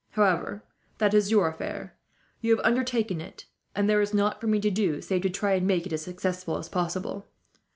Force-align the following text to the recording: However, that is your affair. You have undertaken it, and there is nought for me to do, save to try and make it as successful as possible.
However, 0.13 0.63
that 0.97 1.13
is 1.13 1.29
your 1.29 1.47
affair. 1.47 1.95
You 2.39 2.55
have 2.57 2.65
undertaken 2.65 3.21
it, 3.21 3.45
and 3.75 3.87
there 3.87 4.01
is 4.01 4.15
nought 4.15 4.41
for 4.41 4.47
me 4.47 4.59
to 4.59 4.71
do, 4.71 4.99
save 4.99 5.21
to 5.21 5.29
try 5.29 5.53
and 5.53 5.67
make 5.67 5.85
it 5.85 5.93
as 5.93 6.01
successful 6.01 6.57
as 6.57 6.67
possible. 6.69 7.27